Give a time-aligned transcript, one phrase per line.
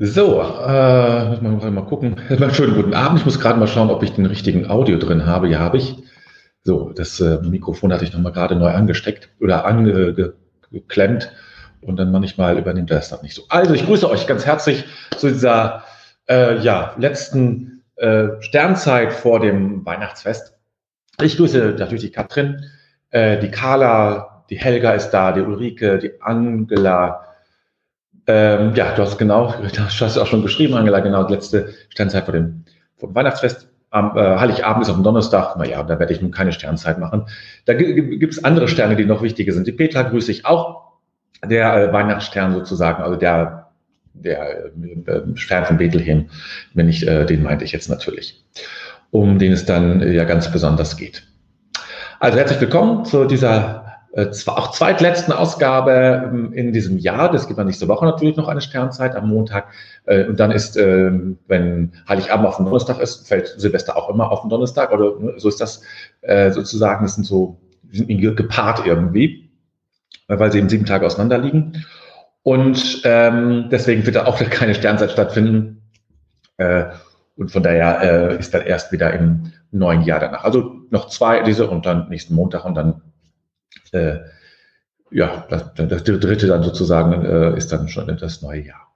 [0.00, 2.14] So, äh, muss man mal gucken.
[2.52, 3.18] Schönen guten Abend.
[3.18, 5.48] Ich muss gerade mal schauen, ob ich den richtigen Audio drin habe.
[5.48, 5.96] Ja, habe ich.
[6.62, 11.32] So, das äh, Mikrofon hatte ich noch mal gerade neu angesteckt oder angeklemmt
[11.80, 13.42] und dann manchmal übernimmt er es dann nicht so.
[13.48, 14.84] Also, ich grüße euch ganz herzlich
[15.16, 15.82] zu dieser
[16.28, 20.54] äh, ja, letzten äh, Sternzeit vor dem Weihnachtsfest.
[21.20, 22.66] Ich grüße natürlich die Katrin,
[23.10, 27.27] äh, die Carla, die Helga ist da, die Ulrike, die Angela,
[28.28, 32.24] ähm, ja, du hast genau, du hast auch schon geschrieben, Angela, genau, die letzte Sternzeit
[32.24, 32.64] vor dem,
[32.96, 33.68] vor dem Weihnachtsfest.
[33.90, 37.24] Am äh, Heiligabend ist auf dem Donnerstag, naja, da werde ich nun keine Sternzeit machen.
[37.64, 39.66] Da gibt es andere Sterne, die noch wichtiger sind.
[39.66, 40.92] Die Petra grüße ich auch,
[41.42, 43.70] der äh, Weihnachtsstern sozusagen, also der,
[44.12, 46.28] der äh, Stern von Bethlehem,
[46.74, 48.44] wenn ich, äh, den meinte ich jetzt natürlich,
[49.10, 51.26] um den es dann äh, ja ganz besonders geht.
[52.20, 53.87] Also herzlich willkommen zu dieser
[54.18, 57.30] äh, zwar auch zweitletzten Ausgabe ähm, in diesem Jahr.
[57.30, 59.68] Das gibt dann nächste Woche natürlich noch eine Sternzeit am Montag.
[60.06, 64.32] Äh, und dann ist, ähm, wenn Heiligabend auf dem Donnerstag ist, fällt Silvester auch immer
[64.32, 64.90] auf den Donnerstag.
[64.92, 65.82] Oder ne, so ist das
[66.22, 67.04] äh, sozusagen.
[67.04, 67.60] Das sind so,
[67.92, 69.52] sind gepaart irgendwie,
[70.26, 71.86] weil sie eben sieben Tage auseinander liegen.
[72.42, 75.82] Und ähm, deswegen wird da auch keine Sternzeit stattfinden.
[77.36, 80.42] und von daher ist dann erst wieder im neuen Jahr danach.
[80.42, 83.02] Also noch zwei diese und dann nächsten Montag und dann
[83.94, 84.20] äh,
[85.10, 88.92] ja, das, das, dritte dann sozusagen äh, ist dann schon das neue Jahr.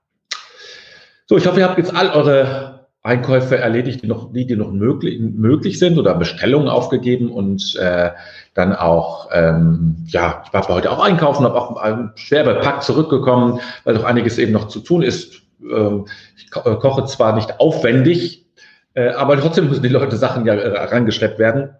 [1.25, 4.71] So, ich hoffe, ihr habt jetzt all eure Einkäufe erledigt, die noch, die, die noch
[4.71, 8.11] möglich, möglich sind oder Bestellungen aufgegeben und äh,
[8.53, 13.95] dann auch, ähm, ja, ich war heute auch einkaufen, habe auch schwer bepackt zurückgekommen, weil
[13.95, 15.41] doch einiges eben noch zu tun ist.
[15.61, 16.05] Ähm,
[16.37, 18.45] ich ko äh, koche zwar nicht aufwendig,
[18.93, 21.71] äh, aber trotzdem müssen die Leute Sachen ja äh, herangeschleppt werden.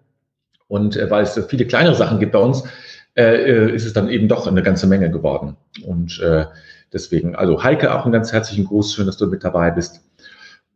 [0.68, 2.64] Und äh, weil es viele kleinere Sachen gibt bei uns,
[3.16, 5.56] äh, ist es dann eben doch eine ganze Menge geworden.
[5.86, 6.46] Und äh,
[6.92, 10.00] deswegen, also Heike, auch einen ganz herzlichen Gruß, schön, dass du mit dabei bist.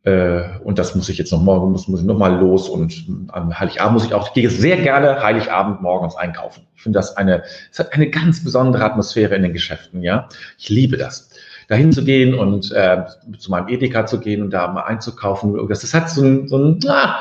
[0.05, 3.05] Äh, und das muss ich jetzt noch morgen, muss, muss ich noch mal los und
[3.29, 6.67] am Heiligabend muss ich auch, ich gehe sehr gerne Heiligabend morgens einkaufen.
[6.77, 10.29] Ich finde das eine, es hat eine ganz besondere Atmosphäre in den Geschäften, ja.
[10.57, 11.31] Ich liebe das
[11.69, 13.05] dahin zu gehen und äh,
[13.39, 15.55] zu meinem Edeka zu gehen und da mal einzukaufen.
[15.69, 17.21] Das, das hat so ein, so ein, ah,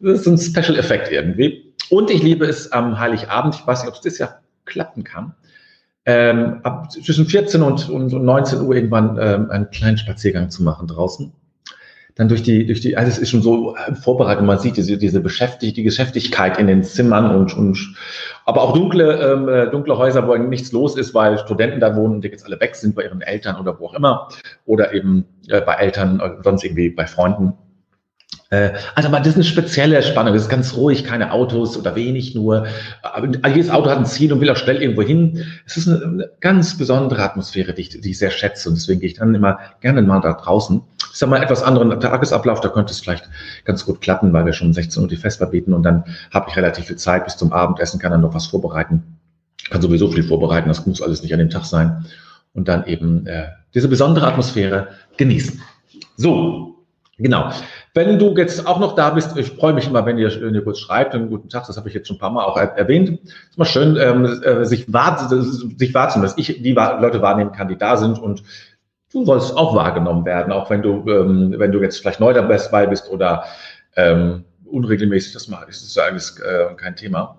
[0.00, 1.74] so ein Special-Effekt irgendwie.
[1.90, 5.34] Und ich liebe es am Heiligabend, ich weiß nicht, ob es das Jahr klappen kann,
[6.04, 10.86] ähm, ab zwischen 14 und, und 19 Uhr irgendwann ähm, einen kleinen Spaziergang zu machen
[10.86, 11.32] draußen.
[12.14, 15.20] Dann durch die, durch die, also es ist schon so vorbereitet, man sieht diese, diese
[15.20, 17.94] Beschäftig die Geschäftigkeit in den Zimmern und, und
[18.44, 22.14] aber auch dunkle, ähm, äh, dunkle Häuser, wo nichts los ist, weil Studenten da wohnen
[22.14, 24.28] und die jetzt alle weg sind bei ihren Eltern oder wo auch immer.
[24.64, 27.52] Oder eben äh, bei Eltern oder sonst irgendwie bei Freunden.
[28.50, 30.34] Äh, also, aber das ist eine spezielle Spannung.
[30.34, 32.66] Es ist ganz ruhig, keine Autos oder wenig nur.
[33.02, 35.44] Aber jedes Auto hat ein Ziel und will auch schnell irgendwo hin.
[35.66, 38.68] Es ist eine, ganz besondere Atmosphäre, die ich, die ich, sehr schätze.
[38.68, 40.80] Und deswegen gehe ich dann immer gerne mal da draußen.
[41.12, 42.60] Ist ja mal etwas anderen Tagesablauf.
[42.60, 43.28] Da könnte es vielleicht
[43.64, 45.74] ganz gut klappen, weil wir schon 16 Uhr die Vesper bieten.
[45.74, 49.02] Und dann habe ich relativ viel Zeit bis zum Abendessen, kann dann noch was vorbereiten.
[49.70, 50.68] Kann sowieso viel vorbereiten.
[50.68, 52.06] Das muss alles nicht an dem Tag sein.
[52.54, 54.88] Und dann eben äh, diese besondere Atmosphäre
[55.18, 55.60] genießen.
[56.16, 56.78] So,
[57.18, 57.52] genau.
[57.94, 60.62] Wenn du jetzt auch noch da bist, ich freue mich immer, wenn ihr, wenn ihr
[60.62, 63.20] kurz schreibt, einen guten Tag, das habe ich jetzt schon ein paar Mal auch erwähnt.
[63.24, 67.76] ist mal schön, ähm, äh, sich, sich wahrzunehmen, dass ich die Leute wahrnehmen kann, die
[67.78, 68.42] da sind und
[69.12, 72.86] du sollst auch wahrgenommen werden, auch wenn du, ähm, wenn du jetzt vielleicht neu dabei
[72.86, 73.44] bist oder
[73.96, 77.38] ähm, unregelmäßig das machst, ist das eigentlich äh, kein Thema.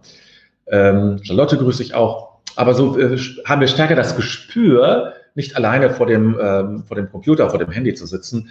[0.67, 2.39] Ähm, Charlotte grüße ich auch.
[2.55, 7.09] Aber so äh, haben wir stärker das Gespür, nicht alleine vor dem, ähm, vor dem
[7.09, 8.49] Computer, vor dem Handy zu sitzen,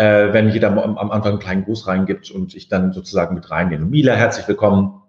[0.00, 3.78] äh, wenn jeder am, Anfang einen kleinen Gruß reingibt und ich dann sozusagen mit reingehe.
[3.78, 5.02] Mila, herzlich willkommen.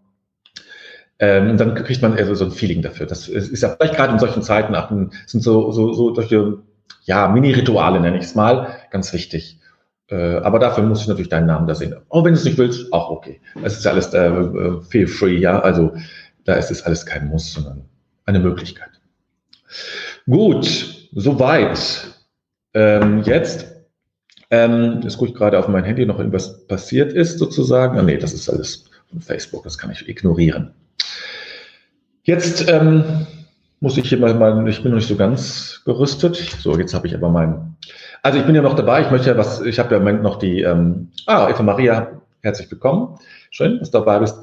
[1.18, 3.06] Ähm, dann kriegt man also so ein Feeling dafür.
[3.06, 4.92] Das ist ja vielleicht gerade in solchen Zeiten, ach,
[5.28, 6.58] sind so, so, so solche,
[7.04, 9.62] ja, Mini-Rituale nenne ich es mal, ganz wichtig.
[10.10, 11.96] Äh, aber dafür muss ich natürlich deinen Namen da sehen.
[12.10, 13.40] Auch wenn du es nicht willst, auch okay.
[13.64, 15.62] Es ist ja alles äh, feel free, ja.
[15.62, 15.94] Also
[16.44, 17.86] da ist es alles kein Muss, sondern
[18.26, 18.90] eine Möglichkeit.
[20.26, 22.08] Gut, soweit.
[22.74, 23.72] Ähm, jetzt
[24.52, 27.98] ähm, jetzt gucke ich gerade auf mein Handy, noch irgendwas passiert ist sozusagen.
[27.98, 30.72] Ah, nee, das ist alles von Facebook, das kann ich ignorieren.
[32.24, 33.04] Jetzt ähm,
[33.80, 36.36] muss ich hier mal, mal, ich bin noch nicht so ganz gerüstet.
[36.36, 37.78] So, jetzt habe ich aber meinen.
[38.22, 40.22] Also ich bin ja noch dabei, ich möchte ja was, ich habe ja im Moment
[40.22, 43.18] noch die, ähm, ah, Eva Maria, herzlich willkommen.
[43.50, 44.38] Schön, dass du dabei bist.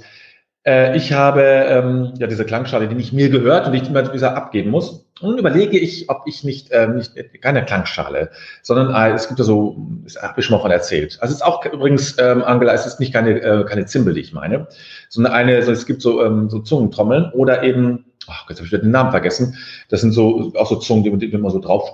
[0.68, 4.12] Äh, ich habe ähm, ja diese Klangschale, die nicht mir gehört und die ich immer
[4.12, 5.06] wieder abgeben muss.
[5.20, 8.30] Und nun überlege ich, ob ich nicht, ähm, nicht keine Klangschale,
[8.60, 11.16] sondern äh, es gibt ja so, das habe ich schon mal von erzählt.
[11.22, 14.20] Also es ist auch übrigens, ähm, Angela, es ist nicht keine, äh, keine Zimbel, die
[14.20, 14.68] ich meine,
[15.08, 18.72] sondern eine, so, es gibt so, ähm, so Zungentrommeln oder eben, ach, jetzt habe ich
[18.72, 19.56] wieder den Namen vergessen.
[19.88, 21.90] Das sind so auch so Zungen, die, die man so drauf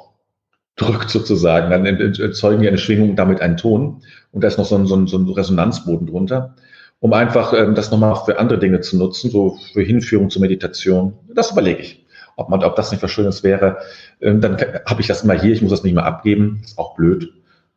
[0.76, 4.74] drückt sozusagen, dann erzeugen die eine Schwingung, damit einen Ton und da ist noch so
[4.74, 6.56] ein, so ein, so ein Resonanzboden drunter,
[7.04, 11.12] um einfach ähm, das nochmal für andere Dinge zu nutzen, so für Hinführung zur Meditation.
[11.34, 12.06] Das überlege ich,
[12.36, 13.76] ob, man, ob das nicht was Schönes wäre.
[14.22, 14.56] Ähm, dann
[14.86, 17.30] habe ich das immer hier, ich muss das nicht mehr abgeben, ist auch blöd.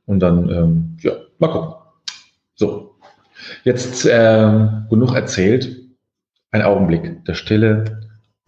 [0.06, 1.74] Und dann, ähm, ja, mal gucken.
[2.56, 2.95] So,
[3.65, 5.75] jetzt äh, genug erzählt.
[6.51, 8.00] Ein Augenblick der Stille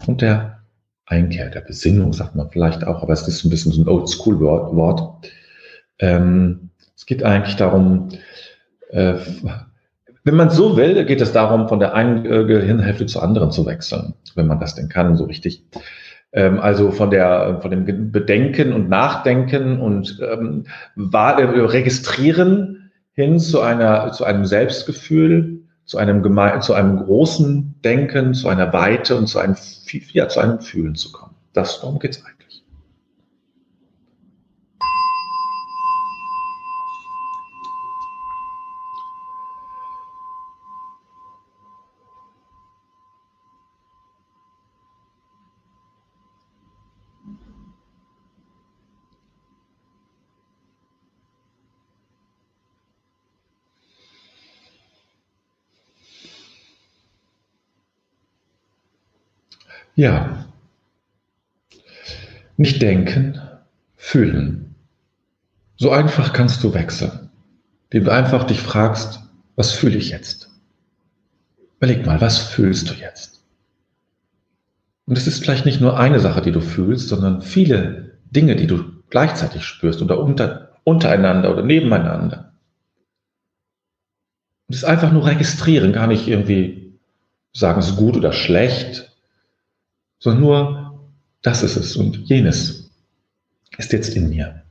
[0.08, 0.62] und der
[1.06, 5.30] Einkehr, der Besinnung, sagt man vielleicht auch, aber es ist ein bisschen so ein Oldschool-Wort.
[6.00, 8.08] Ähm, es geht eigentlich darum,
[8.92, 9.16] äh,
[10.30, 13.66] wenn man so will, geht es darum, von der einen äh, Gehirnhälfte zur anderen zu
[13.66, 15.64] wechseln, wenn man das denn kann, so richtig.
[16.34, 20.66] Ähm, also von der, von dem Bedenken und Nachdenken und ähm,
[21.12, 28.36] äh, registrieren hin zu einer, zu einem Selbstgefühl, zu einem, geme zu einem großen Denken,
[28.36, 29.56] zu einer Weite und zu einem,
[30.14, 31.34] ja, zu einem Fühlen zu kommen.
[31.54, 32.39] Das, darum geht es eigentlich.
[59.96, 60.46] Ja.
[62.58, 63.42] Nicht denken,
[63.96, 64.76] fühlen.
[65.78, 67.30] So einfach kannst du wechseln,
[67.90, 69.22] indem du einfach dich fragst,
[69.56, 70.50] was fühle ich jetzt?
[71.78, 73.42] Überleg mal, was fühlst du jetzt?
[75.06, 78.68] Und es ist vielleicht nicht nur eine Sache, die du fühlst, sondern viele Dinge, die
[78.68, 82.54] du gleichzeitig spürst oder unter, untereinander oder nebeneinander.
[84.68, 87.00] Und es einfach nur registrieren, gar nicht irgendwie
[87.54, 89.09] sagen, es ist gut oder schlecht,
[90.20, 91.10] sondern nur,
[91.42, 92.92] das ist es und jenes
[93.78, 94.64] ist jetzt in mir.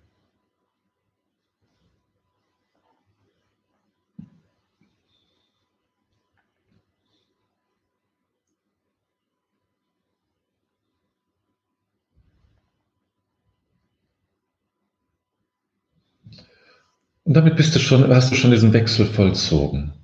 [17.25, 19.98] Und damit bist du schon, hast du schon diesen Wechsel vollzogen.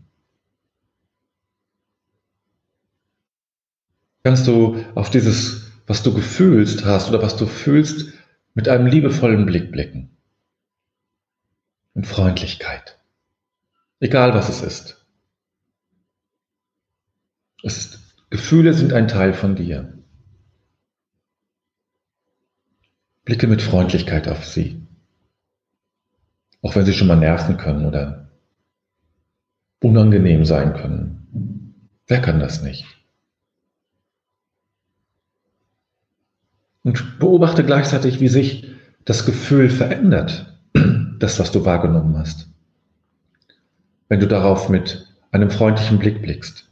[4.25, 8.13] Kannst du auf dieses, was du gefühlst hast oder was du fühlst,
[8.55, 10.17] mit einem liebevollen Blick blicken.
[11.93, 12.99] Und Freundlichkeit.
[14.01, 15.07] Egal was es ist.
[17.63, 18.01] Es ist
[18.31, 19.97] Gefühle sind ein Teil von dir.
[23.25, 24.83] Blicke mit Freundlichkeit auf sie.
[26.61, 28.31] Auch wenn sie schon mal nerven können oder
[29.81, 31.91] unangenehm sein können.
[32.07, 33.04] Wer kann das nicht?
[36.85, 38.69] Und beobachte gleichzeitig, wie sich
[39.05, 40.55] das Gefühl verändert,
[41.19, 42.49] das, was du wahrgenommen hast.
[44.09, 46.69] Wenn du darauf mit einem freundlichen Blick blickst.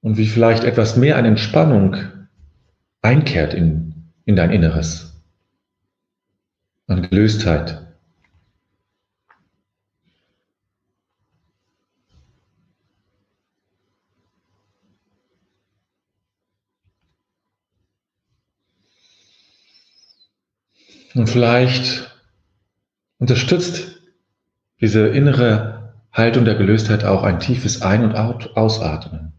[0.00, 1.96] Und wie vielleicht etwas mehr an Entspannung
[3.02, 5.22] einkehrt in, in dein Inneres,
[6.86, 7.84] an Gelöstheit.
[21.14, 22.16] Und vielleicht
[23.18, 24.02] unterstützt
[24.80, 29.37] diese innere Haltung der Gelöstheit auch ein tiefes Ein- und Ausatmen.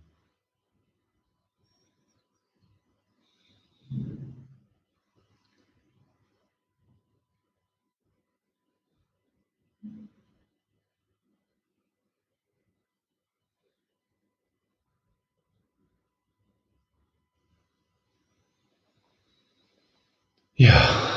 [20.60, 21.09] Ja.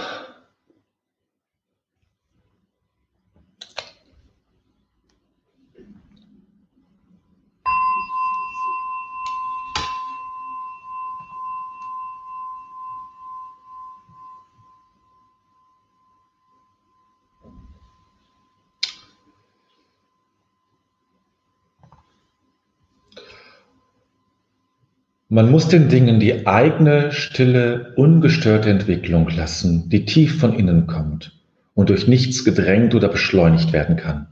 [25.32, 31.40] Man muss den Dingen die eigene, stille, ungestörte Entwicklung lassen, die tief von innen kommt
[31.72, 34.26] und durch nichts gedrängt oder beschleunigt werden kann.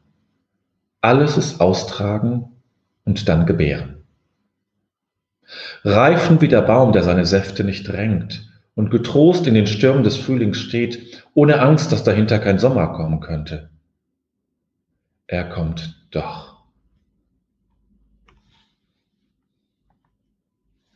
[1.00, 2.50] Alles ist austragen
[3.06, 4.02] und dann gebären.
[5.84, 10.18] Reifen wie der Baum, der seine Säfte nicht drängt und getrost in den Stürmen des
[10.18, 13.70] Frühlings steht, ohne Angst, dass dahinter kein Sommer kommen könnte.
[15.26, 16.49] Er kommt doch.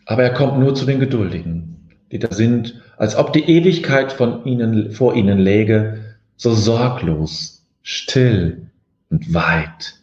[0.06, 4.44] Aber er kommt nur zu den Geduldigen, die da sind, als ob die Ewigkeit von
[4.44, 8.70] ihnen, vor ihnen läge, so sorglos, still
[9.10, 9.94] und weit.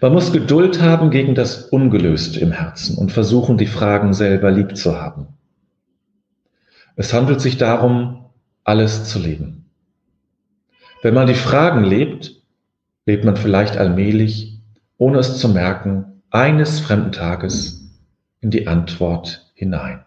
[0.00, 4.76] Man muss Geduld haben gegen das Ungelöste im Herzen und versuchen, die Fragen selber lieb
[4.76, 5.28] zu haben.
[6.96, 8.26] Es handelt sich darum,
[8.64, 9.70] alles zu leben.
[11.02, 12.42] Wenn man die Fragen lebt,
[13.06, 14.60] lebt man vielleicht allmählich,
[14.98, 17.90] ohne es zu merken, eines fremden Tages
[18.40, 20.04] in die Antwort hinein.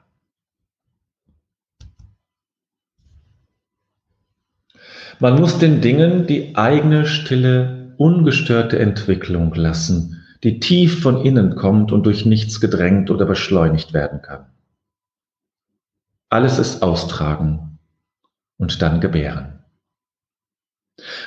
[5.20, 11.92] Man muss den Dingen die eigene stille, ungestörte Entwicklung lassen, die tief von innen kommt
[11.92, 14.48] und durch nichts gedrängt oder beschleunigt werden kann.
[16.30, 17.78] Alles ist austragen
[18.58, 19.63] und dann gebären.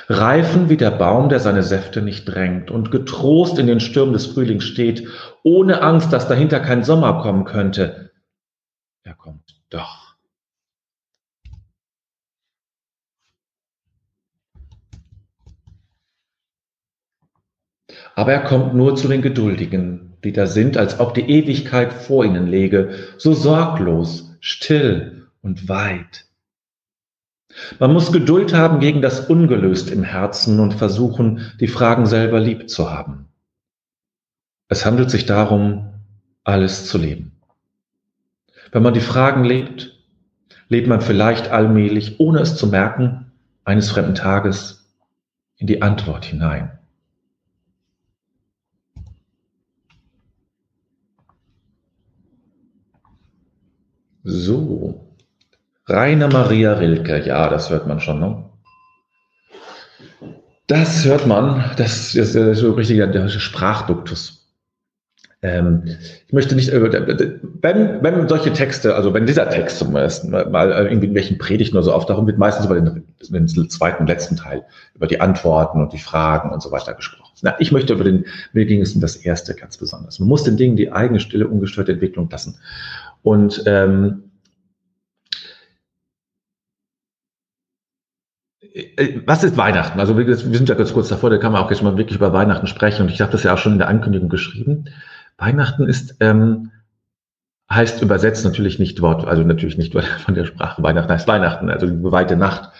[0.07, 4.27] Reifen wie der Baum, der seine Säfte nicht drängt und getrost in den Stürmen des
[4.27, 5.07] Frühlings steht,
[5.43, 8.11] ohne Angst, dass dahinter kein Sommer kommen könnte.
[9.03, 10.07] Er kommt doch.
[18.15, 22.25] Aber er kommt nur zu den Geduldigen, die da sind, als ob die Ewigkeit vor
[22.25, 26.26] ihnen läge, so sorglos, still und weit.
[27.79, 32.69] Man muss Geduld haben gegen das Ungelöst im Herzen und versuchen, die Fragen selber lieb
[32.69, 33.27] zu haben.
[34.69, 35.93] Es handelt sich darum,
[36.43, 37.31] alles zu leben.
[38.71, 39.97] Wenn man die Fragen lebt,
[40.69, 43.31] lebt man vielleicht allmählich, ohne es zu merken,
[43.63, 44.93] eines fremden Tages
[45.57, 46.71] in die Antwort hinein.
[54.23, 55.06] So,
[55.87, 58.19] Rainer Maria Rilke, ja, das hört man schon.
[58.19, 58.43] Ne?
[60.67, 64.37] Das hört man, das ist so richtig der Sprachduktus.
[65.43, 65.83] Ähm,
[66.27, 70.71] ich möchte nicht, äh, wenn, wenn solche Texte, also wenn dieser Text zum ersten Mal
[70.71, 74.63] äh, in welchen Predigten oder so auftauchen, wird meistens über den, den zweiten, letzten Teil,
[74.95, 77.31] über die Antworten und die Fragen und so weiter gesprochen.
[77.43, 80.19] Na, ich möchte über den, mir ging es um das erste ganz besonders.
[80.19, 82.57] Man muss den Dingen die eigene stille, ungestörte Entwicklung lassen.
[83.21, 84.26] Und ähm,
[89.25, 89.99] was ist Weihnachten?
[89.99, 92.33] Also wir sind ja ganz kurz davor, da kann man auch jetzt mal wirklich über
[92.33, 94.85] Weihnachten sprechen und ich habe das ja auch schon in der Ankündigung geschrieben.
[95.37, 96.71] Weihnachten ist, ähm,
[97.71, 99.93] heißt übersetzt natürlich nicht Wort, also natürlich nicht
[100.25, 102.71] von der Sprache Weihnachten heißt Weihnachten, also die weite Nacht.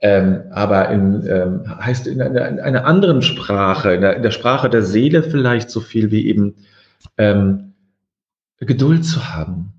[0.00, 4.30] Ähm, aber in, ähm, heißt in einer, in einer anderen Sprache, in der, in der,
[4.30, 6.56] Sprache der Seele vielleicht so viel wie eben
[7.16, 7.72] ähm,
[8.58, 9.72] Geduld zu haben,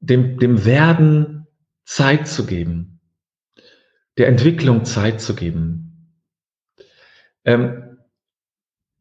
[0.00, 1.46] dem, dem Werden
[1.84, 2.93] Zeit zu geben
[4.18, 6.10] der Entwicklung Zeit zu geben.
[7.44, 7.98] Ähm,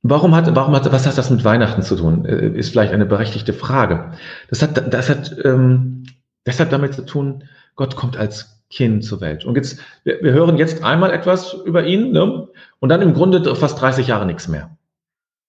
[0.02, 2.26] warum hat, warum hat, was hat das mit Weihnachten zu tun?
[2.26, 4.12] Äh, ist vielleicht eine berechtigte Frage.
[4.50, 6.06] Das hat, das hat, ähm,
[6.44, 9.46] das hat damit zu tun, Gott kommt als Kind zur Welt.
[9.46, 12.48] Und jetzt, wir, wir hören jetzt einmal etwas über ihn, ne?
[12.80, 14.78] und dann im Grunde fast 30 Jahre nichts mehr.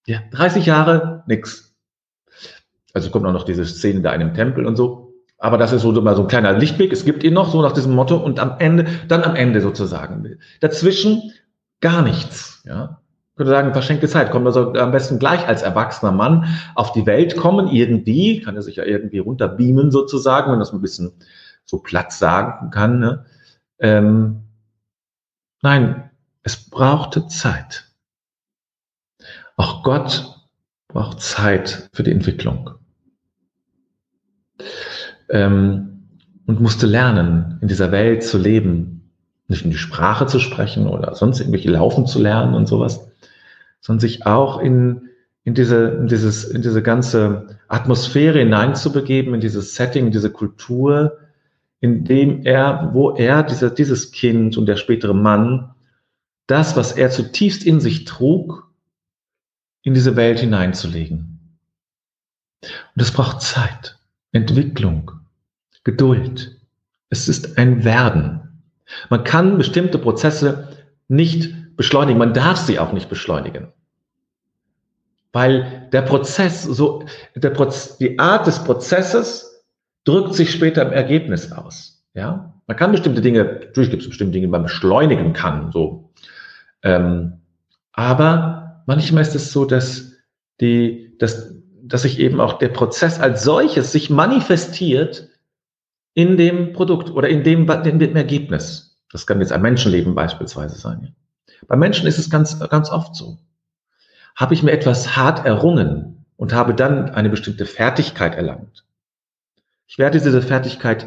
[0.06, 1.74] Ja, 30 Jahre nix.
[2.92, 5.03] Also kommt auch noch diese Szene da in dem Tempel und so.
[5.44, 6.90] Aber das ist so mal so ein kleiner Lichtblick.
[6.90, 10.38] Es gibt ihn noch so nach diesem Motto und am Ende, dann am Ende sozusagen.
[10.60, 11.34] Dazwischen
[11.82, 12.62] gar nichts.
[12.64, 14.30] Ja, ich würde sagen, verschenkte Zeit.
[14.30, 18.62] Kommt also am besten gleich als erwachsener Mann auf die Welt kommen, irgendwie, kann er
[18.62, 21.12] sich ja irgendwie runterbeamen sozusagen, wenn das ein bisschen
[21.66, 22.98] so platt sagen kann.
[22.98, 23.26] Ne?
[23.80, 24.44] Ähm,
[25.60, 26.08] nein,
[26.42, 27.84] es brauchte Zeit.
[29.58, 30.40] Auch Gott
[30.88, 32.70] braucht Zeit für die Entwicklung
[35.30, 36.06] ähm,
[36.46, 39.10] und musste lernen, in dieser Welt zu leben.
[39.48, 43.10] Nicht in die Sprache zu sprechen oder sonst irgendwelche Laufen zu lernen und sowas,
[43.80, 45.10] sondern sich auch in,
[45.44, 51.18] in, diese, in, dieses, in diese ganze Atmosphäre hineinzubegeben, in dieses Setting, in diese Kultur,
[51.80, 55.74] in dem er, wo er, dieser, dieses Kind und der spätere Mann,
[56.46, 58.70] das, was er zutiefst in sich trug,
[59.82, 61.58] in diese Welt hineinzulegen.
[62.62, 63.98] Und es braucht Zeit.
[64.34, 65.12] Entwicklung,
[65.84, 66.60] Geduld.
[67.08, 68.62] Es ist ein Werden.
[69.08, 70.68] Man kann bestimmte Prozesse
[71.08, 72.18] nicht beschleunigen.
[72.18, 73.68] Man darf sie auch nicht beschleunigen.
[75.32, 79.64] Weil der Prozess, so, der Proz die Art des Prozesses
[80.04, 82.04] drückt sich später im Ergebnis aus.
[82.14, 82.54] Ja?
[82.66, 86.10] Man kann bestimmte Dinge, natürlich gibt es bestimmte Dinge, die man beschleunigen kann, so.
[86.82, 87.40] Ähm,
[87.92, 90.12] aber manchmal ist es so, dass
[90.60, 91.53] die, dass,
[91.86, 95.28] dass sich eben auch der Prozess als solches sich manifestiert
[96.14, 98.98] in dem Produkt oder in dem, in dem Ergebnis.
[99.10, 101.14] Das kann jetzt ein Menschenleben beispielsweise sein.
[101.66, 103.38] Bei Menschen ist es ganz, ganz oft so.
[104.34, 108.84] Habe ich mir etwas hart errungen und habe dann eine bestimmte Fertigkeit erlangt.
[109.86, 111.06] Ich werde diese Fertigkeit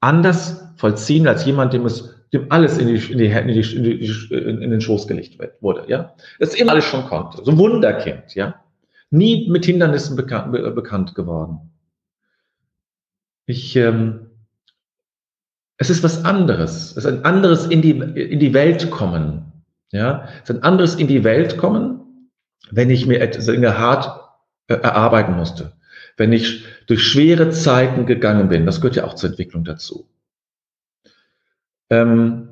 [0.00, 4.70] anders vollziehen als jemand, dem es dem alles in, die, in, die, in, die, in,
[4.70, 6.14] den Schoß gelegt wurde, ja.
[6.38, 7.42] Das immer alles schon konnte.
[7.42, 8.62] So ein Wunderkind, ja.
[9.10, 11.72] Nie mit Hindernissen bekannt, be, bekannt geworden.
[13.46, 14.30] Ich, ähm,
[15.78, 16.90] es ist was anderes.
[16.90, 19.52] Es ist ein anderes in die, in die Welt kommen,
[19.90, 20.28] ja.
[20.42, 22.30] Es ist ein anderes in die Welt kommen,
[22.70, 24.28] wenn ich mir etwas hart
[24.66, 25.72] äh, erarbeiten musste.
[26.16, 28.66] Wenn ich durch schwere Zeiten gegangen bin.
[28.66, 30.08] Das gehört ja auch zur Entwicklung dazu.
[31.90, 32.48] Ähm,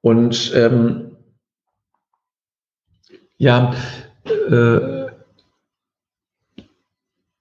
[0.00, 1.16] und ähm,
[3.36, 3.74] ja,
[4.30, 5.06] äh,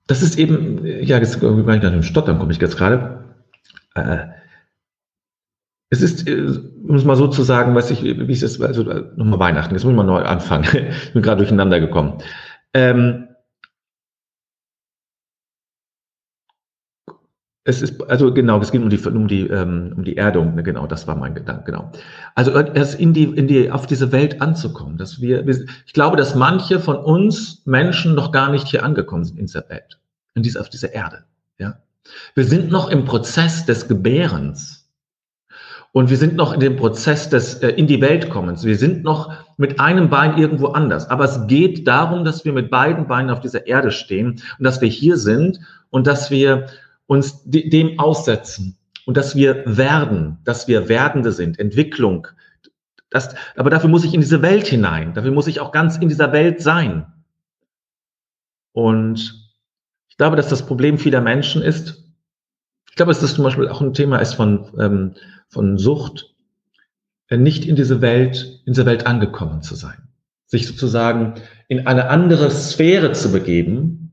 [0.08, 3.26] das ist eben, ja, jetzt war ich gerade im Stottern, komme ich jetzt gerade.
[3.96, 4.28] Äh,
[5.90, 8.84] es ist, äh, um es mal so zu sagen, was ich, wie ist es, also
[9.16, 10.66] nochmal Weihnachten, jetzt muss ich mal neu anfangen.
[11.04, 12.20] ich bin gerade durcheinander gekommen.
[12.74, 13.27] Ähm,
[17.68, 20.64] Es ist, also genau, es geht um die, um die, ähm, um die Erdung, ne,
[20.64, 21.92] genau, das war mein Gedanke, genau.
[22.34, 26.34] Also erst in die, in die, auf diese Welt anzukommen, dass wir, ich glaube, dass
[26.34, 30.00] manche von uns Menschen noch gar nicht hier angekommen sind in dieser Welt,
[30.34, 31.26] in dieser, auf dieser Erde,
[31.58, 31.76] ja.
[32.36, 34.88] Wir sind noch im Prozess des Gebärens.
[35.92, 38.64] Und wir sind noch in dem Prozess des äh, in die Welt kommens.
[38.64, 41.10] Wir sind noch mit einem Bein irgendwo anders.
[41.10, 44.80] Aber es geht darum, dass wir mit beiden Beinen auf dieser Erde stehen und dass
[44.80, 45.60] wir hier sind
[45.90, 46.68] und dass wir
[47.08, 52.28] uns dem aussetzen und dass wir werden, dass wir Werdende sind, Entwicklung.
[53.10, 55.14] Das, aber dafür muss ich in diese Welt hinein.
[55.14, 57.06] Dafür muss ich auch ganz in dieser Welt sein.
[58.74, 59.50] Und
[60.10, 62.04] ich glaube, dass das Problem vieler Menschen ist,
[62.90, 65.14] ich glaube, dass das zum Beispiel auch ein Thema ist von, ähm,
[65.50, 66.34] von Sucht,
[67.30, 70.10] äh, nicht in diese Welt, in diese Welt angekommen zu sein.
[70.48, 71.36] Sich sozusagen
[71.68, 74.07] in eine andere Sphäre zu begeben,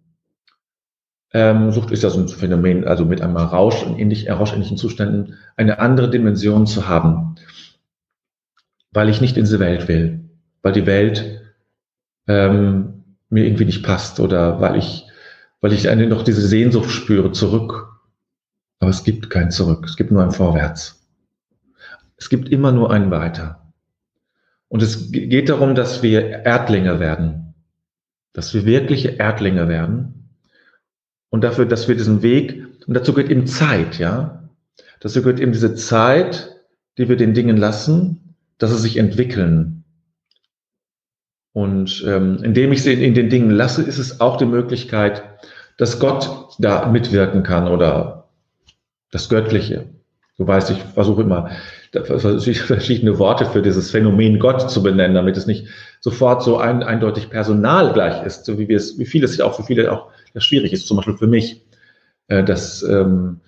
[1.34, 4.76] ähm, Sucht ist ja so ein Phänomen, also mit einem Rausch und ähnlich, äh, rauschähnlichen
[4.76, 7.34] Zuständen eine andere Dimension zu haben,
[8.92, 10.30] weil ich nicht in diese Welt will,
[10.62, 11.42] weil die Welt
[12.28, 15.06] ähm, mir irgendwie nicht passt oder weil ich,
[15.60, 17.88] weil ich eine, noch diese Sehnsucht spüre zurück.
[18.78, 21.04] Aber es gibt kein Zurück, es gibt nur ein Vorwärts.
[22.16, 23.72] Es gibt immer nur ein Weiter.
[24.68, 27.54] Und es geht darum, dass wir Erdlinge werden,
[28.32, 30.23] dass wir wirkliche Erdlinge werden
[31.34, 34.44] und dafür, dass wir diesen Weg, und dazu gehört eben Zeit, ja.
[35.00, 36.54] Dazu gehört eben diese Zeit,
[36.96, 39.82] die wir den Dingen lassen, dass sie sich entwickeln.
[41.52, 45.24] Und ähm, indem ich sie in, in den Dingen lasse, ist es auch die Möglichkeit,
[45.76, 48.28] dass Gott da mitwirken kann oder
[49.10, 49.86] das Göttliche.
[50.38, 51.50] Du weißt, ich versuche immer
[51.90, 55.66] verschiedene Worte für dieses Phänomen Gott zu benennen, damit es nicht
[55.98, 59.56] sofort so ein, eindeutig personal gleich ist, so wie wir es, wie vieles ja auch
[59.56, 61.62] für viele auch schwierig ist, zum Beispiel für mich,
[62.28, 63.40] äh, dass, ähm,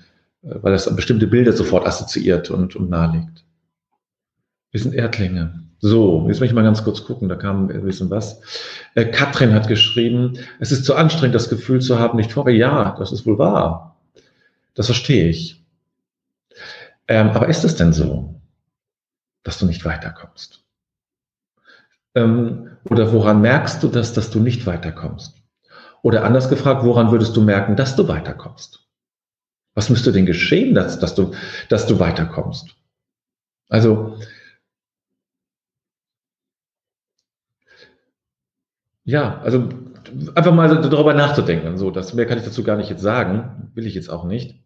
[0.43, 3.45] weil das bestimmte Bilder sofort assoziiert und, und nahelegt.
[4.71, 5.67] Wir sind Erdlinge.
[5.79, 8.41] So, jetzt möchte ich mal ganz kurz gucken, da kam ein bisschen was.
[8.95, 12.49] Äh, Katrin hat geschrieben, es ist zu anstrengend, das Gefühl zu haben, nicht vor.
[12.49, 13.97] Ja, das ist wohl wahr.
[14.75, 15.65] Das verstehe ich.
[17.09, 18.41] Ähm, aber ist es denn so,
[19.43, 20.65] dass du nicht weiterkommst?
[22.15, 25.36] Ähm, oder woran merkst du das, dass du nicht weiterkommst?
[26.07, 28.87] Oder anders gefragt, woran würdest du merken, dass du weiterkommst?
[29.75, 31.33] Was müsste denn geschehen, dass, dass, du,
[31.69, 32.77] dass du weiterkommst?
[33.69, 34.17] Also,
[39.03, 39.69] ja, also
[40.37, 41.77] einfach mal darüber nachzudenken.
[41.77, 44.63] So, das mehr kann ich dazu gar nicht jetzt sagen, will ich jetzt auch nicht.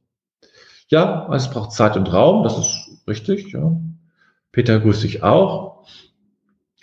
[0.89, 3.51] Ja, es braucht Zeit und Raum, das ist richtig.
[3.51, 3.81] Ja.
[4.53, 5.87] Peter grüßt dich auch.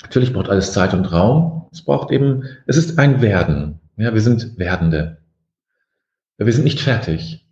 [0.02, 1.70] Natürlich braucht alles Zeit und Raum.
[1.72, 3.82] Es braucht eben, es ist ein Werden.
[3.98, 5.18] Ja, wir sind Werdende.
[6.38, 7.46] Wir sind nicht fertig.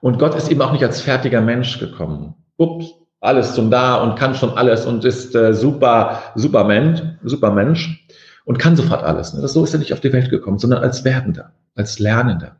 [0.00, 2.34] Und Gott ist eben auch nicht als fertiger Mensch gekommen.
[2.56, 7.50] Ups, alles schon da und kann schon alles und ist äh, super, super Mensch, super
[7.50, 8.06] Mensch
[8.44, 9.34] und kann sofort alles.
[9.34, 9.46] Ne?
[9.48, 12.56] So ist er nicht auf die Welt gekommen, sondern als Werdender, als Lernender,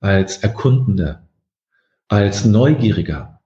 [0.00, 1.22] als Erkundender,
[2.08, 3.40] als Neugieriger,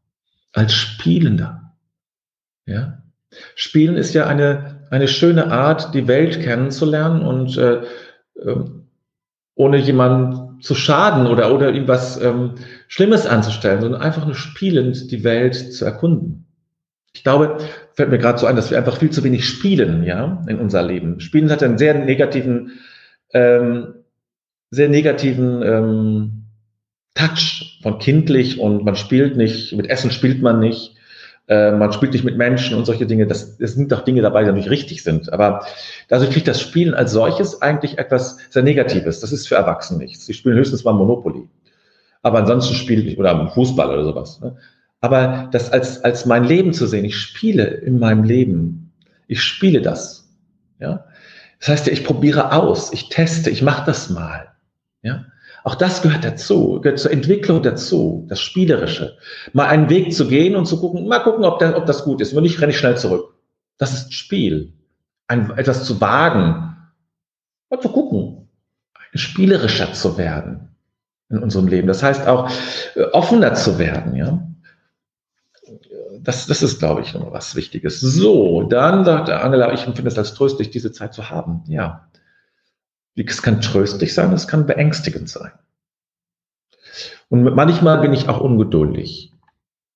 [0.52, 1.72] als Spielender.
[2.66, 3.02] Ja?
[3.54, 7.82] Spielen ist ja eine, eine schöne Art, die Welt kennenzulernen und äh,
[8.44, 8.80] ähm,
[9.60, 12.52] ohne jemanden zu schaden oder, oder ihm was ähm,
[12.88, 16.46] Schlimmes anzustellen, sondern einfach nur spielend die Welt zu erkunden.
[17.12, 17.58] Ich glaube,
[17.92, 20.82] fällt mir gerade so ein, dass wir einfach viel zu wenig spielen, ja, in unser
[20.82, 21.20] Leben.
[21.20, 22.78] Spielen hat einen sehr negativen,
[23.34, 23.96] ähm,
[24.70, 26.44] sehr negativen ähm,
[27.14, 30.94] Touch von kindlich und man spielt nicht, mit Essen spielt man nicht,
[31.50, 33.26] äh, man spielt nicht mit Menschen und solche Dinge.
[33.26, 35.32] Das, das sind doch Dinge dabei, die natürlich richtig sind.
[35.32, 35.66] Aber
[36.06, 39.18] dadurch kriegt das Spielen als solches eigentlich etwas sehr Negatives.
[39.18, 40.26] Das ist für Erwachsene nichts.
[40.26, 41.48] Sie spielen höchstens mal Monopoly.
[42.22, 44.40] Aber ansonsten spiele ich, oder Fußball oder sowas.
[44.40, 44.56] Ne?
[45.00, 48.92] Aber das als, als mein Leben zu sehen, ich spiele in meinem Leben.
[49.26, 50.28] Ich spiele das.
[50.78, 51.06] Ja?
[51.58, 54.52] Das heißt ja, ich probiere aus, ich teste, ich mache das mal.
[55.02, 55.24] Ja?
[55.64, 59.18] Auch das gehört dazu, gehört zur Entwicklung dazu, das Spielerische.
[59.52, 62.20] Mal einen Weg zu gehen und zu gucken, mal gucken, ob, der, ob das gut
[62.20, 62.34] ist.
[62.34, 63.34] Wenn nicht, renne ich schnell zurück.
[63.78, 64.72] Das ist Spiel.
[65.26, 66.76] Ein, etwas zu wagen.
[67.68, 68.48] Mal zu gucken.
[69.14, 70.70] Spielerischer zu werden
[71.30, 71.88] in unserem Leben.
[71.88, 72.50] Das heißt auch,
[72.94, 74.46] äh, offener zu werden, ja.
[76.20, 78.00] Das, das ist, glaube ich, noch was Wichtiges.
[78.00, 81.62] So, dann sagt Angela, ich empfinde es als tröstlich, diese Zeit zu haben.
[81.66, 82.09] Ja.
[83.16, 85.52] Es kann tröstlich sein, es kann beängstigend sein.
[87.28, 89.32] Und manchmal bin ich auch ungeduldig.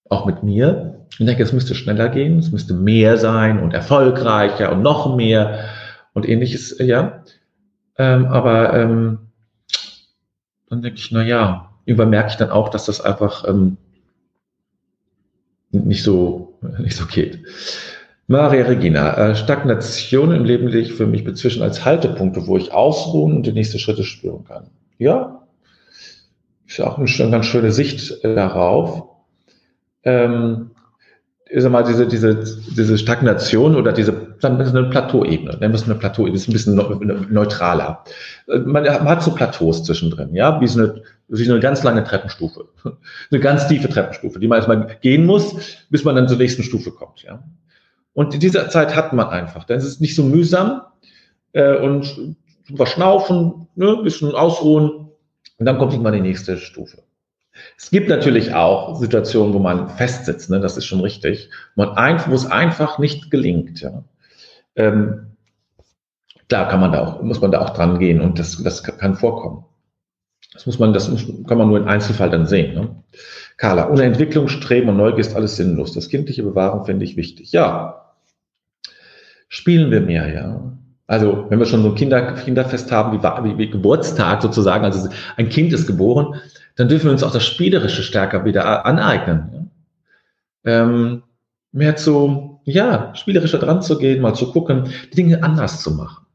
[0.09, 1.07] Auch mit mir.
[1.11, 5.69] Ich denke, es müsste schneller gehen, es müsste mehr sein und erfolgreicher und noch mehr
[6.13, 7.25] und ähnliches, ja.
[7.97, 9.19] Ähm, aber ähm,
[10.69, 13.77] dann denke ich, na ja, irgendwann merke ich dann auch, dass das einfach ähm,
[15.71, 17.45] nicht so, nicht so geht.
[18.27, 23.37] Maria Regina, äh, Stagnation im Leben ich für mich bezwischen als Haltepunkte, wo ich ausruhen
[23.37, 24.71] und die nächsten Schritte spüren kann.
[24.99, 25.43] Ja,
[26.67, 29.09] ist ja auch eine ganz schöne Sicht äh, darauf.
[30.03, 30.71] Ähm,
[31.55, 32.43] sag mal, diese, diese,
[32.77, 36.75] diese Stagnation oder diese, dann ist eine Plateauebene, wir es eine Plateauebene, ist ein bisschen
[37.31, 38.05] neutraler.
[38.49, 42.05] Äh, man hat so Plateaus zwischendrin, ja, wie so eine, wie so eine ganz lange
[42.05, 42.67] Treppenstufe.
[43.31, 45.57] Eine ganz tiefe Treppenstufe, die man erstmal gehen muss,
[45.89, 47.43] bis man dann zur nächsten Stufe kommt, ja.
[48.15, 49.65] Und in dieser Zeit hat man einfach.
[49.65, 50.83] Dann ist es nicht so mühsam
[51.53, 52.37] äh, und
[52.75, 55.11] verschnaufen, ne, bisschen ausruhen
[55.59, 57.03] und dann kommt irgendwann die nächste Stufe.
[57.77, 62.21] Es gibt natürlich auch Situationen, wo man festsitzt, ne, das ist schon richtig, man ein,
[62.27, 63.81] wo es einfach nicht gelingt.
[63.81, 64.05] Ja.
[64.77, 65.37] Ähm,
[66.49, 69.15] klar kann man da auch, muss man da auch dran gehen und das, das kann
[69.15, 69.65] vorkommen.
[70.53, 72.75] Das muss man, das muss, kann man nur im Einzelfall dann sehen.
[72.75, 73.03] Ne?
[73.57, 75.93] Carla, ohne Entwicklung, Streben und Neugier ist alles sinnlos.
[75.93, 77.53] Das kindliche Bewahren finde ich wichtig.
[77.53, 78.04] Ja,
[79.55, 80.73] spielen wir mehr, ja.
[81.07, 85.49] Also, wenn wir schon so ein Kinder, Kinderfest haben, wie, wie, Geburtstag sozusagen, also ein
[85.49, 86.41] Kind ist geboren,
[86.77, 89.71] dann dürfen wir uns auch das Spielerische stärker wieder aneignen.
[90.65, 90.83] Ja?
[90.83, 91.23] Ähm,
[91.71, 96.27] mehr zu, ja, spielerischer dran zu gehen, mal zu gucken, die Dinge anders zu machen.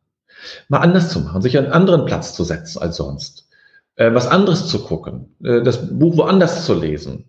[0.70, 3.50] Mal anders zu machen, sich an einen anderen Platz zu setzen als sonst.
[3.96, 7.26] Äh, was anderes zu gucken, äh, das Buch woanders zu lesen,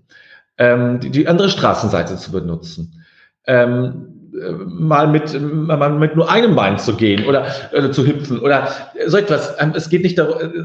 [0.57, 3.05] ähm, die, die andere Straßenseite zu benutzen.
[3.46, 4.19] Ähm,
[4.66, 8.68] mal mit, mal mit nur einem Bein zu gehen oder, oder zu hüpfen oder
[9.07, 9.55] so etwas.
[9.59, 10.64] Ähm, es geht nicht darum, äh,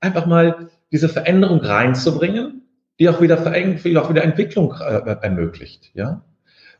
[0.00, 2.62] einfach mal diese Veränderung reinzubringen,
[2.98, 6.22] die auch wieder, die auch wieder Entwicklung äh, ermöglicht, ja.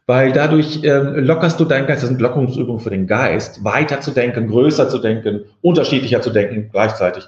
[0.07, 4.11] Weil dadurch ähm, lockerst du deinen Geist, das sind Lockerungsübungen für den Geist, weiter zu
[4.11, 7.25] denken, größer zu denken, unterschiedlicher zu denken gleichzeitig.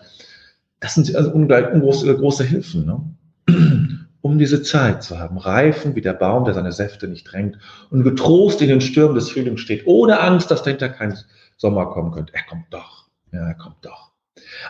[0.81, 2.85] Das sind also ungleich, große, große Hilfen.
[2.85, 3.96] Ne?
[4.27, 7.59] Um diese Zeit zu haben, reifen wie der Baum, der seine Säfte nicht drängt
[7.91, 11.17] und getrost in den Stürmen des Frühlings steht, ohne Angst, dass dahinter kein
[11.57, 12.35] Sommer kommen könnte.
[12.35, 13.07] Er kommt doch.
[13.31, 14.11] Ja, er kommt doch.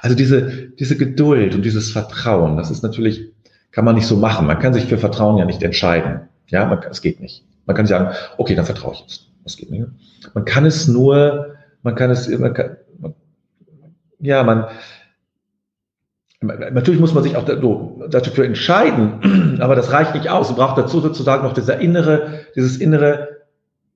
[0.02, 3.32] Also diese, diese Geduld und dieses Vertrauen, das ist natürlich,
[3.70, 4.46] kann man nicht so machen.
[4.46, 6.28] Man kann sich für Vertrauen ja nicht entscheiden.
[6.48, 7.46] Ja, man, es geht nicht.
[7.64, 9.26] Man kann sagen, okay, dann vertraue ich jetzt.
[9.42, 9.86] Das geht nicht.
[10.34, 13.14] Man kann es nur, man kann es, man kann, man,
[14.20, 14.66] ja, man,
[16.40, 20.49] Natürlich muss man sich auch dafür entscheiden, aber das reicht nicht aus.
[20.49, 23.29] Man braucht dazu sozusagen noch dieser innere, dieses innere,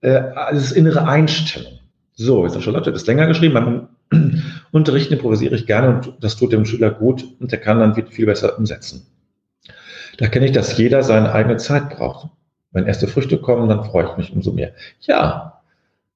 [0.00, 0.22] äh,
[0.52, 1.80] dieses innere Einstellung.
[2.14, 3.54] So, jetzt hat Charlotte das länger geschrieben.
[3.54, 3.88] Beim
[4.72, 8.26] Unterrichten improvisiere ich gerne und das tut dem Schüler gut und der kann dann viel
[8.26, 9.06] besser umsetzen.
[10.18, 12.28] Da kenne ich, dass jeder seine eigene Zeit braucht.
[12.72, 14.72] Wenn erste Früchte kommen, dann freue ich mich umso mehr.
[15.00, 15.60] Ja,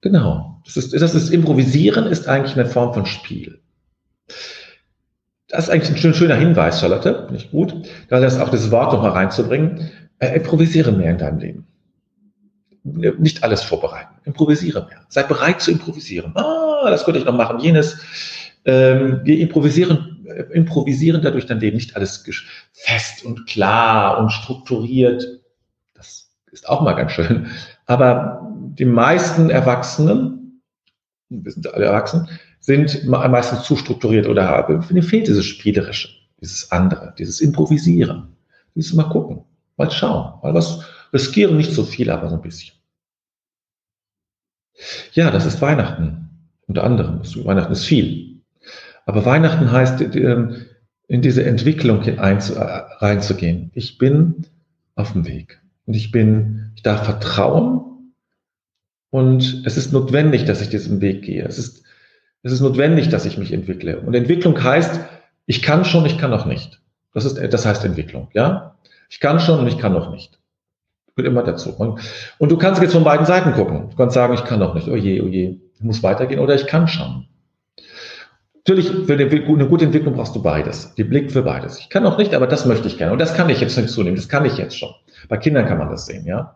[0.00, 0.60] genau.
[0.64, 3.60] Das ist, das ist Improvisieren ist eigentlich eine Form von Spiel.
[5.54, 7.72] Das ist eigentlich ein schöner Hinweis, Charlotte, nicht gut,
[8.08, 9.88] da das auch das Wort nochmal reinzubringen.
[10.18, 11.66] Äh, improvisiere mehr in deinem Leben.
[12.82, 14.16] Nicht alles vorbereiten.
[14.24, 15.02] Improvisiere mehr.
[15.08, 16.32] Sei bereit zu improvisieren.
[16.36, 17.60] Ah, das könnte ich noch machen.
[17.60, 18.00] Jenes.
[18.64, 22.24] Ähm, wir improvisieren, äh, improvisieren dadurch dein Leben nicht alles
[22.72, 25.40] fest und klar und strukturiert.
[25.94, 27.46] Das ist auch mal ganz schön.
[27.86, 30.60] Aber die meisten Erwachsenen,
[31.28, 32.28] wir sind alle erwachsen,
[32.64, 34.82] sind meistens zu strukturiert oder habe.
[34.90, 36.08] Mir fehlt dieses Spielerische,
[36.40, 38.28] dieses andere, dieses Improvisieren.
[38.74, 39.44] Dieses mal gucken,
[39.76, 40.80] mal schauen, mal was
[41.12, 42.74] riskieren, nicht so viel, aber so ein bisschen.
[45.12, 46.30] Ja, das ist Weihnachten.
[46.66, 47.20] Unter anderem.
[47.44, 48.40] Weihnachten ist viel.
[49.04, 50.64] Aber Weihnachten heißt, ähm,
[51.06, 53.70] in diese Entwicklung reinzugehen.
[53.74, 54.46] Ich bin
[54.94, 55.60] auf dem Weg.
[55.84, 58.14] Und ich bin, ich darf vertrauen.
[59.10, 61.44] Und es ist notwendig, dass ich diesen Weg gehe.
[61.44, 61.84] Es ist,
[62.44, 64.00] es ist notwendig, dass ich mich entwickle.
[64.00, 65.00] Und Entwicklung heißt,
[65.46, 66.80] ich kann schon, ich kann noch nicht.
[67.14, 68.76] Das ist, das heißt Entwicklung, ja?
[69.08, 70.38] Ich kann schon und ich kann noch nicht.
[71.16, 71.70] Gehört immer dazu.
[71.70, 72.00] Und,
[72.38, 73.90] und du kannst jetzt von beiden Seiten gucken.
[73.90, 74.88] Du kannst sagen, ich kann noch nicht.
[74.88, 75.58] Oh je, oh je.
[75.76, 77.26] Ich muss weitergehen oder ich kann schon.
[78.66, 80.94] Natürlich, für eine gute Entwicklung brauchst du beides.
[80.96, 81.78] Die Blick für beides.
[81.78, 83.12] Ich kann noch nicht, aber das möchte ich gerne.
[83.12, 84.16] Und das kann ich jetzt hinzunehmen.
[84.16, 84.90] Das kann ich jetzt schon.
[85.28, 86.54] Bei Kindern kann man das sehen, ja.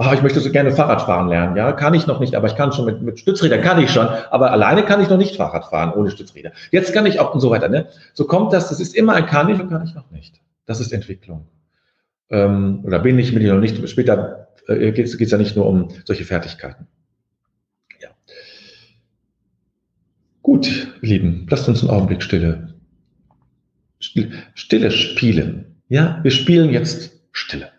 [0.00, 1.56] Ach, ich möchte so gerne Fahrrad fahren lernen.
[1.56, 4.06] Ja, kann ich noch nicht, aber ich kann schon mit, mit Stützrädern, kann ich schon.
[4.30, 6.52] Aber alleine kann ich noch nicht Fahrrad fahren ohne Stützräder.
[6.70, 7.68] Jetzt kann ich auch und so weiter.
[7.68, 7.88] Ne?
[8.14, 10.40] So kommt das, das ist immer ein kann ich und kann ich noch nicht.
[10.66, 11.48] Das ist Entwicklung.
[12.30, 13.88] Ähm, oder bin ich, bin ich noch nicht.
[13.88, 16.86] Später äh, geht es ja nicht nur um solche Fertigkeiten.
[18.00, 18.10] Ja.
[20.42, 22.74] Gut, Lieben, lasst uns einen Augenblick Stille.
[23.98, 25.82] Stille spielen.
[25.88, 27.72] Ja, wir spielen jetzt Stille.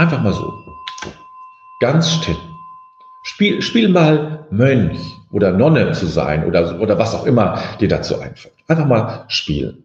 [0.00, 0.50] Einfach mal so.
[1.78, 2.38] Ganz still.
[3.22, 4.98] Spiel, spiel mal Mönch
[5.30, 8.54] oder Nonne zu sein oder, oder was auch immer dir dazu einfällt.
[8.66, 9.84] Einfach mal spielen.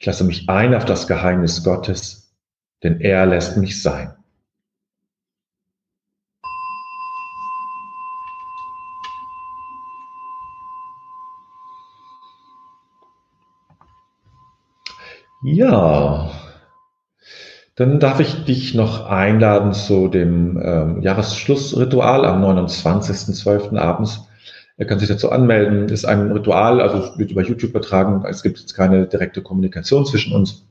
[0.00, 2.34] Ich lasse mich ein auf das Geheimnis Gottes,
[2.82, 4.14] denn er lässt mich sein.
[15.42, 16.30] Ja,
[17.76, 23.76] dann darf ich dich noch einladen zu dem ähm, Jahresschlussritual am 29.12.
[23.76, 24.29] abends
[24.80, 28.24] er kann sich dazu anmelden, ist ein Ritual, also wird über YouTube übertragen.
[28.26, 30.64] Es gibt jetzt keine direkte Kommunikation zwischen uns,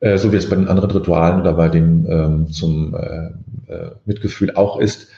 [0.00, 3.26] äh, so wie es bei den anderen Ritualen oder bei dem ähm, zum äh,
[3.70, 5.08] äh, Mitgefühl auch ist.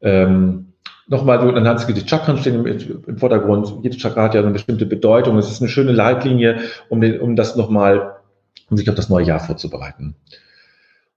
[0.00, 0.66] Ähm,
[1.06, 3.72] Nochmal, dann hat es die Chakren stehen im, im, Vordergrund.
[3.82, 5.38] Jede Chakra hat ja eine bestimmte Bedeutung.
[5.38, 8.16] Es ist eine schöne Leitlinie, um, den, um das nochmal,
[8.68, 10.14] um sich auf das neue Jahr vorzubereiten.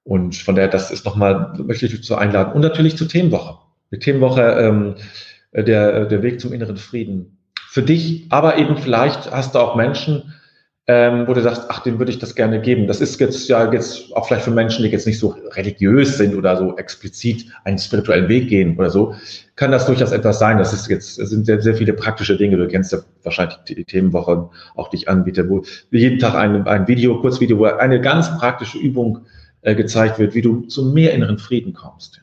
[0.04, 2.54] Und von daher, das ist nochmal, möchte ich dazu einladen.
[2.54, 3.60] Und natürlich zur Themenwoche.
[3.92, 7.38] Die Themenwoche ähm, äh, der, äh, der Weg zum inneren Frieden.
[7.70, 10.34] Für dich, aber eben vielleicht hast du auch Menschen,
[10.86, 12.88] ähm, wo du sagst, ach, dem würde ich das gerne geben.
[12.88, 16.36] Das ist jetzt ja jetzt auch vielleicht für Menschen, die jetzt nicht so religiös sind
[16.36, 19.16] oder so explizit einen spirituellen Weg gehen oder so,
[19.56, 20.58] kann das durchaus etwas sein.
[20.58, 22.58] Das ist jetzt, das sind sehr, sehr viele praktische Dinge.
[22.58, 27.22] Du kennst ja wahrscheinlich die Themenwoche auch dich anbietet, wo jeden Tag ein, ein Video,
[27.22, 29.26] Kurzvideo, wo eine ganz praktische Übung
[29.62, 32.22] äh, gezeigt wird, wie du zu mehr inneren Frieden kommst.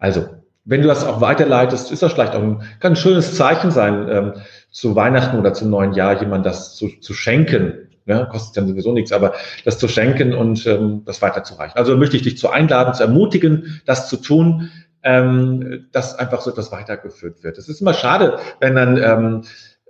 [0.00, 3.70] Also, wenn du das auch weiterleitest, ist das vielleicht auch ein, kann ein schönes Zeichen
[3.70, 4.32] sein, ähm,
[4.70, 7.88] zu Weihnachten oder zum neuen Jahr jemand das zu, zu schenken.
[8.06, 11.76] Ja, kostet dann sowieso nichts, aber das zu schenken und ähm, das weiterzureichen.
[11.76, 14.70] Also möchte ich dich zu einladen, zu ermutigen, das zu tun,
[15.02, 17.58] ähm, dass einfach so etwas weitergeführt wird.
[17.58, 19.42] Es ist immer schade, wenn dann ähm,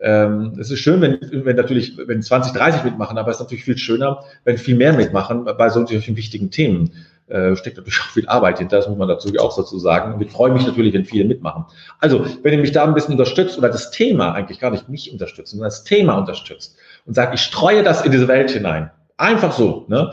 [0.02, 3.64] Ähm, es ist schön, wenn, wenn natürlich, wenn 20, 30 mitmachen, aber es ist natürlich
[3.64, 6.92] viel schöner, wenn viel mehr mitmachen bei solchen wichtigen Themen.
[7.31, 10.14] Äh, steckt natürlich auch viel Arbeit hinter, das muss man dazu auch dazu sagen.
[10.14, 11.64] Und ich freue mich natürlich, wenn viele mitmachen.
[12.01, 15.12] Also, wenn ihr mich da ein bisschen unterstützt oder das Thema eigentlich gar nicht mich
[15.12, 18.90] unterstützt, sondern das Thema unterstützt und sagt, ich streue das in diese Welt hinein.
[19.16, 20.12] Einfach so, ne?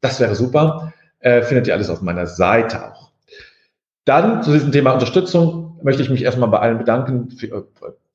[0.00, 0.92] Das wäre super.
[1.18, 3.10] Äh, findet ihr alles auf meiner Seite auch.
[4.04, 7.66] Dann zu diesem Thema Unterstützung möchte ich mich erstmal bei allen bedanken für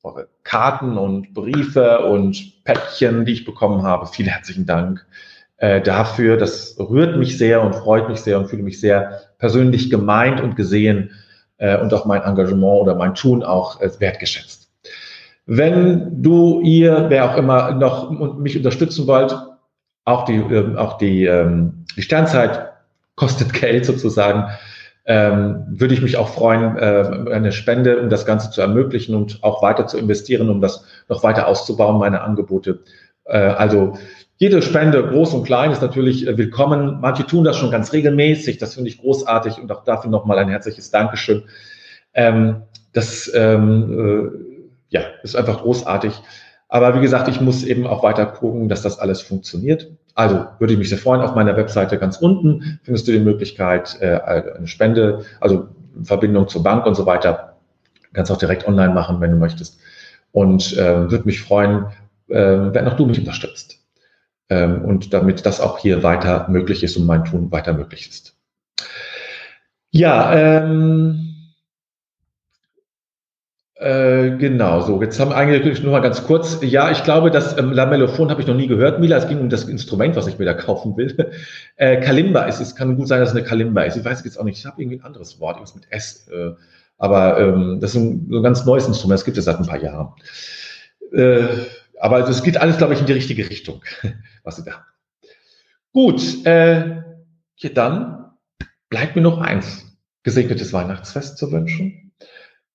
[0.04, 4.08] eure Karten und Briefe und Päckchen, die ich bekommen habe.
[4.08, 5.06] Vielen herzlichen Dank
[5.58, 6.38] äh, dafür.
[6.38, 10.56] Das rührt mich sehr und freut mich sehr und fühle mich sehr persönlich gemeint und
[10.56, 11.12] gesehen
[11.58, 14.70] äh, und auch mein Engagement oder mein Tun auch äh, wertgeschätzt.
[15.46, 19.36] Wenn du, ihr, wer auch immer noch mich unterstützen wollt,
[20.06, 22.74] auch die, äh, auch die, ähm, die Sternzeit
[23.15, 24.50] kostet Geld sozusagen,
[25.06, 29.41] ähm, würde ich mich auch freuen, äh, eine Spende, um das Ganze zu ermöglichen und
[29.41, 32.80] auch weiter zu investieren, um das noch weiter auszubauen, meine Angebote.
[33.24, 33.98] Äh, also
[34.38, 37.00] jede Spende, groß und klein, ist natürlich äh, willkommen.
[37.02, 38.60] Manche tun das schon ganz regelmäßig.
[38.60, 41.43] Das finde ich großartig und auch dafür nochmal ein herzliches Dankeschön.
[42.13, 44.32] Ähm, das ähm,
[44.91, 46.13] äh, ja, ist einfach großartig.
[46.69, 49.89] Aber wie gesagt, ich muss eben auch weiter gucken, dass das alles funktioniert.
[50.13, 51.21] Also würde ich mich sehr freuen.
[51.21, 55.67] Auf meiner Webseite ganz unten findest du die Möglichkeit, äh, eine Spende, also
[56.04, 57.56] Verbindung zur Bank und so weiter.
[58.13, 59.80] Kannst auch direkt online machen, wenn du möchtest.
[60.32, 61.86] Und äh, würde mich freuen,
[62.30, 63.87] äh, wenn auch du mich unterstützt.
[64.50, 68.38] Ähm, und damit das auch hier weiter möglich ist und mein Tun weiter möglich ist.
[69.92, 71.28] Ja, ähm,
[73.80, 75.02] äh, genau, so.
[75.02, 76.58] Jetzt haben wir eigentlich nur mal ganz kurz.
[76.62, 79.18] Ja, ich glaube, das ähm, Lamellophon habe ich noch nie gehört, Mila.
[79.18, 81.16] Es ging um das Instrument, was ich mir da kaufen will.
[81.80, 82.76] Äh, Kalimba ist es.
[82.76, 83.96] Kann gut sein, dass es eine Kalimba ist.
[83.96, 84.58] Ich weiß jetzt auch nicht.
[84.58, 86.28] Ich habe irgendwie ein anderes Wort, irgendwas mit S.
[86.28, 86.54] Äh,
[86.98, 89.20] aber ähm, das ist ein, ein ganz neues Instrument.
[89.20, 90.14] Das gibt es seit ein paar Jahren.
[91.14, 91.46] Äh,
[92.00, 93.84] aber das geht alles, glaube ich, in die richtige Richtung,
[94.44, 94.86] was Sie da haben.
[95.92, 97.02] Gut, äh,
[97.58, 98.32] ja, dann
[98.90, 99.84] bleibt mir noch eins.
[100.24, 102.12] Gesegnetes Weihnachtsfest zu wünschen.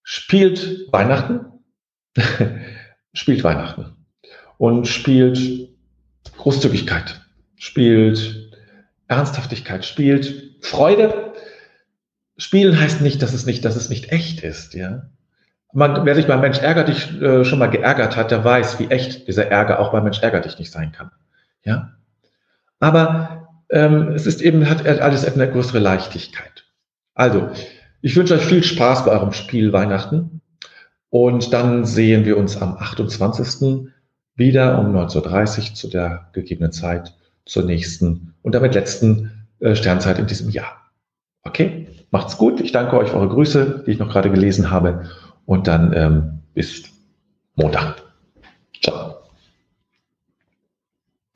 [0.03, 1.45] Spielt Weihnachten,
[3.13, 4.07] spielt Weihnachten
[4.59, 5.69] und spielt
[6.39, 7.21] Großzügigkeit,
[7.57, 8.59] spielt
[9.07, 11.35] Ernsthaftigkeit, spielt Freude.
[12.39, 15.12] Spielen heißt nicht, dass es nicht, dass es nicht echt ist, ja
[15.73, 18.91] man, wer sich beim Mensch ärgert dich äh, schon mal geärgert hat, der weiß, wie
[18.91, 21.11] echt dieser Ärger auch beim Mensch ärgert dich nicht sein kann.
[21.65, 21.93] Ja,
[22.81, 26.65] aber ähm, es ist eben hat alles eine größere Leichtigkeit.
[27.15, 27.51] Also,
[28.01, 30.41] ich wünsche euch viel Spaß bei eurem Spiel Weihnachten
[31.11, 33.89] und dann sehen wir uns am 28.
[34.35, 40.19] wieder um 19.30 Uhr zu der gegebenen Zeit zur nächsten und damit letzten äh, Sternzeit
[40.19, 40.91] in diesem Jahr.
[41.45, 42.61] Okay, macht's gut.
[42.61, 45.09] Ich danke euch für eure Grüße, die ich noch gerade gelesen habe
[45.53, 46.85] und dann ähm, bis
[47.57, 48.03] Montag.
[48.83, 49.17] Ciao.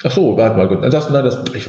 [0.03, 0.83] Ach so, warte mal, gut.
[0.91, 1.69] Das, nein, das, ich,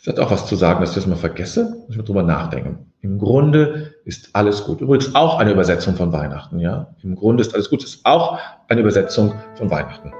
[0.00, 1.76] ich hatte auch was zu sagen, dass ich das mal vergesse.
[1.86, 2.92] Muss ich mal drüber nachdenken.
[3.00, 4.80] Im Grunde ist alles gut.
[4.80, 6.94] Übrigens auch eine Übersetzung von Weihnachten, ja.
[7.04, 7.84] Im Grunde ist alles gut.
[7.84, 10.12] Ist auch eine Übersetzung von Weihnachten.